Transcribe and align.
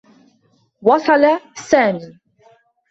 وصل 0.81 1.39
سامي. 1.69 2.19